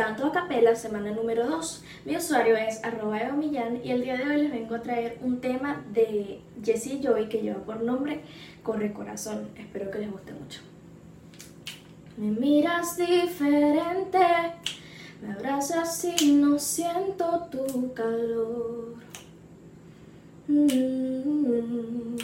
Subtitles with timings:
[0.00, 1.84] Canto a capela, semana número 2.
[2.06, 5.42] Mi usuario es arroba Millán y el día de hoy les vengo a traer un
[5.42, 8.22] tema de Jessie Joy que lleva por nombre
[8.62, 9.50] Corre Corazón.
[9.58, 10.62] Espero que les guste mucho.
[12.16, 14.18] Me miras diferente,
[15.20, 18.94] me abrazas y no siento tu calor.
[20.48, 22.16] Mm,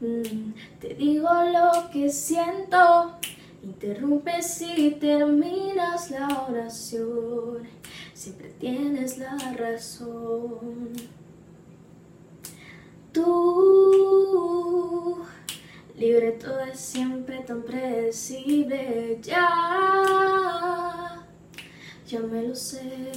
[0.00, 3.18] mm, te digo lo que siento
[3.66, 7.66] Interrumpes y terminas la oración,
[8.14, 10.92] siempre tienes la razón.
[13.12, 15.18] Tú,
[15.96, 21.26] libre todo es siempre tan predecible, ya,
[22.06, 23.10] ya me lo sé.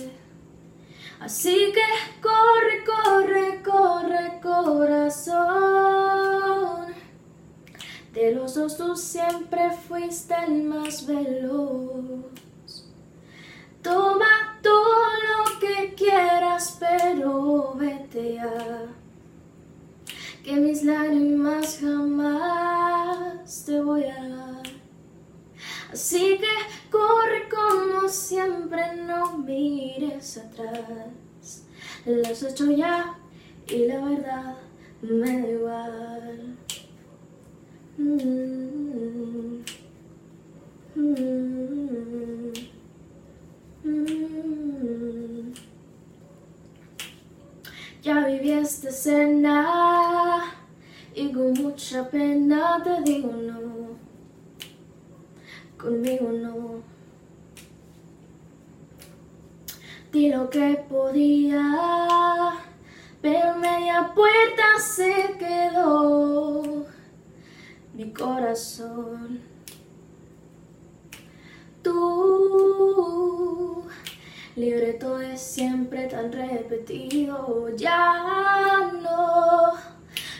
[1.19, 1.83] Así que
[2.23, 6.09] corre, corre, corre, corazón.
[8.13, 12.25] De los dos tú siempre fuiste el más veloz.
[13.83, 18.87] Toma todo lo que quieras, pero vete ya.
[20.43, 24.63] Que mis lágrimas jamás te voy a dar.
[25.93, 31.63] Así que corre como siempre, no mires atrás.
[32.05, 33.17] Lo has hecho ya
[33.67, 34.57] y la verdad
[35.01, 36.57] me da igual.
[48.01, 50.45] Ya viví esta escena
[51.13, 53.97] y con mucha pena te digo no,
[55.77, 56.81] conmigo no.
[60.13, 62.53] Di lo que podía,
[63.21, 66.68] pero media puerta se quedó
[67.99, 69.41] mi corazón.
[71.83, 73.83] Tú,
[74.55, 79.73] libreto es siempre tan repetido, ya no,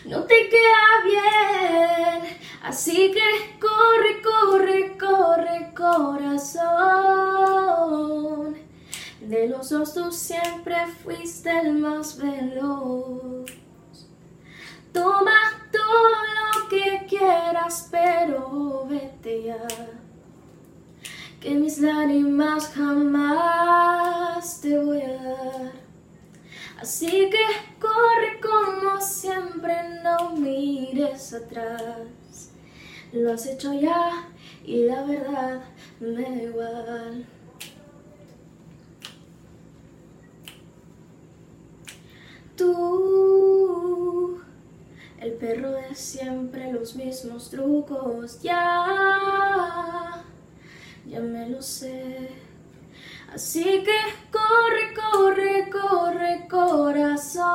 [0.06, 2.22] no te queda bien.
[2.62, 6.60] Así que corre, corre, corre, corazón.
[9.20, 13.50] De los dos tú siempre fuiste el más veloz.
[14.94, 15.49] Toma
[17.20, 19.66] quieras, pero vete ya.
[21.40, 25.72] Que mis lágrimas jamás te voy a dar.
[26.80, 27.44] Así que
[27.78, 32.52] corre como siempre, no mires atrás.
[33.12, 34.28] Lo has hecho ya
[34.64, 35.62] y la verdad
[36.00, 37.26] me da igual.
[42.56, 43.09] Tú
[45.40, 50.22] perro de siempre los mismos trucos, ya,
[51.06, 52.28] ya me lo sé.
[53.32, 53.98] Así que
[54.30, 57.48] corre, corre, corre, corazón.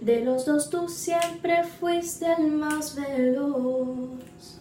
[0.00, 4.58] De los dos tú siempre fuiste el más veloz.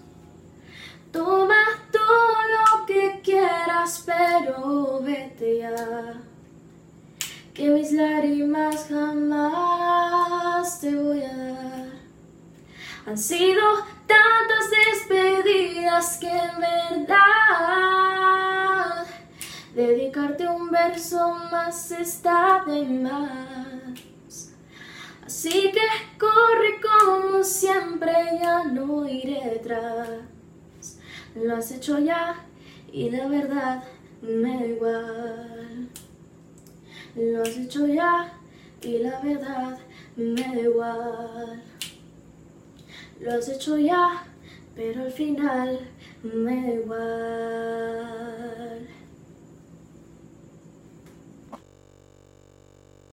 [1.11, 1.55] Toma
[1.91, 6.21] todo lo que quieras, pero vete ya.
[7.53, 10.36] Que mis lágrimas jamás
[10.75, 11.87] te voy a dar.
[13.05, 13.63] Han sido
[14.05, 17.07] tantas despedidas que en verdad
[19.73, 24.51] dedicarte un verso más está de más.
[25.25, 25.87] Así que
[26.19, 30.09] corre como siempre, ya no iré detrás.
[31.33, 32.35] Lo has hecho ya
[32.91, 33.83] y de verdad
[34.21, 35.89] me da igual.
[37.15, 38.33] Lo has hecho ya
[38.81, 39.77] y la verdad
[40.15, 41.63] me da igual.
[43.19, 44.25] Lo has hecho ya,
[44.75, 45.79] pero al final
[46.23, 48.26] me da igual.